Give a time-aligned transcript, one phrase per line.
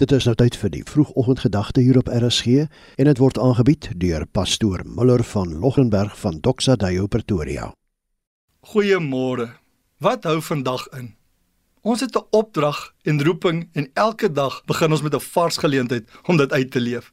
[0.00, 2.62] Dit is nou tyd vir die vroegoggendgedagte hier op RSG
[2.96, 7.66] en dit word aangebied deur pastoor Muller van Loggenberg van Doxa Deo Pretoria.
[8.72, 9.50] Goeiemôre.
[10.00, 11.10] Wat hou vandag in?
[11.84, 16.08] Ons het 'n opdrag en roeping en elke dag begin ons met 'n vars geleentheid
[16.26, 17.12] om dit uit te leef.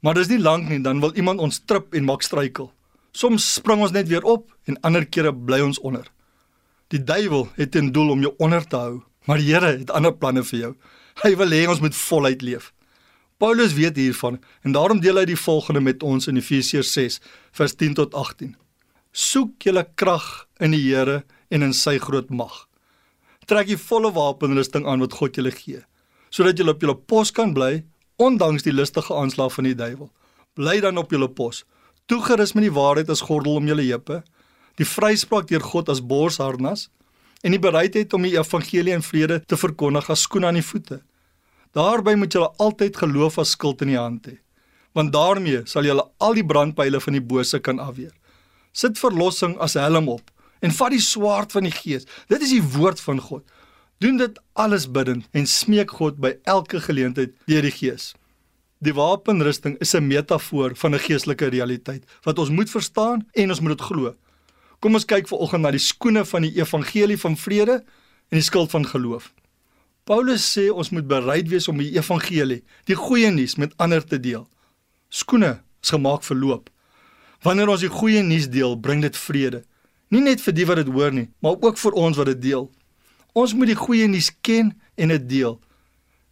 [0.00, 2.72] Maar dis nie lank nie dan wil iemand ons trip en maak struikel.
[3.12, 6.12] Soms spring ons net weer op en ander kere bly ons onder.
[6.88, 10.12] Die duiwel het ten doel om jou onder te hou, maar die Here het ander
[10.12, 10.76] planne vir jou.
[11.20, 12.72] Hy wil hê ons moet voluit leef.
[13.42, 17.18] Paulus weet hiervan en daarom deel hy die volgende met ons in Efesiërs 6
[17.58, 18.54] vers 10 tot 18.
[19.12, 22.54] Soek julle krag in die Here en in sy groot mag.
[23.50, 25.82] Trek die volle wapenrusting aan wat God julle gee,
[26.30, 27.82] sodat julle op julle pos kan bly
[28.22, 30.08] ondanks die listige aanslag van die duiwel.
[30.54, 31.64] Bly dan op julle pos,
[32.06, 34.22] toegerus met die waarheid as gordel om julle heupe,
[34.78, 36.88] die vryspraak deur God as borsharnas
[37.42, 41.00] en die bereidheid om die evangelie in vrede te verkondig as skoene aan die voete.
[41.76, 44.36] Daarby moet julle altyd geloof as skild in die hand hê,
[44.96, 48.12] want daarmee sal julle al die brandpyle van die bose kan afweer.
[48.72, 50.30] Sit verlossing as helm op
[50.62, 52.06] en vat die swaard van die Gees.
[52.30, 53.42] Dit is die woord van God.
[54.02, 58.12] Doen dit alles bidtend en smeek God by elke geleentheid deur die Gees.
[58.82, 63.60] Die wapenrusting is 'n metafoor van 'n geestelike realiteit wat ons moet verstaan en ons
[63.60, 64.14] moet dit glo.
[64.82, 68.72] Kom ons kyk vanoggend na die skoene van die evangelie van vrede en die skild
[68.72, 69.28] van geloof.
[70.10, 74.18] Paulus sê ons moet bereid wees om die evangelie, die goeie nuus met ander te
[74.18, 74.42] deel.
[75.14, 76.72] Skoene is gemaak vir loop.
[77.46, 79.62] Wanneer ons die goeie nuus deel, bring dit vrede.
[80.10, 82.66] Nie net vir die wat dit hoor nie, maar ook vir ons wat dit deel.
[83.38, 85.60] Ons moet die goeie nuus ken en dit deel.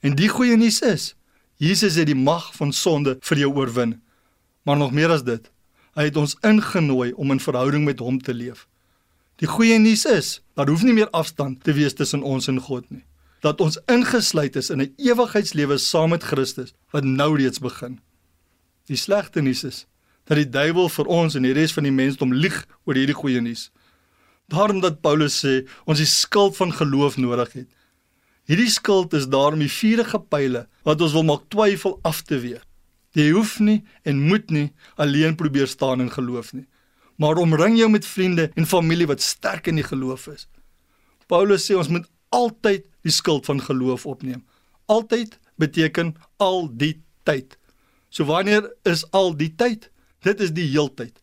[0.00, 1.12] En die goeie nuus is
[1.58, 3.98] Jesus het die mag van sonde vir jou oorwin.
[4.64, 5.42] Maar nog meer as dit,
[5.98, 8.68] Hy het ons ingenooi om in verhouding met hom te leef.
[9.42, 12.86] Die goeie nuus is, daar hoef nie meer afstand te wees tussen ons en God
[12.90, 13.02] nie.
[13.42, 17.98] Dat ons ingesluit is in 'n ewigheidslewe saam met Christus wat nou reeds begin.
[18.86, 19.86] Die slegte nuus is
[20.24, 23.40] dat die duiwel vir ons en die res van die mensdom lieg oor hierdie goeie
[23.40, 23.70] nuus.
[24.48, 27.68] Daarom dat Paulus sê ons die skild van geloof nodig het.
[28.46, 32.62] Hierdie skild is daarom die vuurige pile wat ons wil maak twyfel af te weer.
[33.16, 36.66] Jy hoef nie en moet nie alleen probeer staan in geloof nie,
[37.16, 40.48] maar omring jou met vriende en familie wat sterk in die geloof is.
[41.28, 44.44] Paulus sê ons moet altyd die skuld van geloof opneem.
[44.86, 47.56] Altyd beteken al die tyd.
[48.08, 49.90] So wanneer is al die tyd?
[50.24, 51.16] Dit is die heeltyd.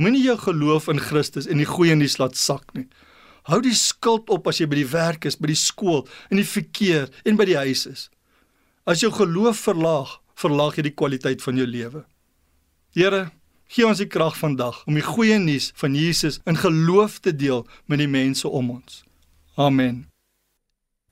[0.00, 2.86] Moenie jou geloof in Christus en die goeie nuus laat sak nie.
[3.48, 6.46] Hou die skuld op as jy by die werk is, by die skool, in die
[6.46, 8.08] verkeer en by die huis is.
[8.88, 12.04] As jou geloof verlaag, verlaag jy die kwaliteit van jou lewe.
[12.96, 13.28] Here,
[13.70, 17.66] gee ons die krag vandag om die goeie nuus van Jesus in geloof te deel
[17.86, 19.02] met die mense om ons.
[19.54, 20.06] Amen.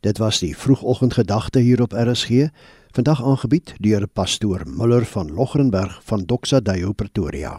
[0.00, 2.48] Dit was die vroegoggendgedagte hier op RSG,
[2.94, 7.58] vandag aangebied deur pastoor Muller van Logrenberg van Doxa Deo Pretoria.